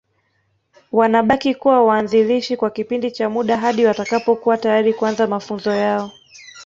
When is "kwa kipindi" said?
2.57-3.11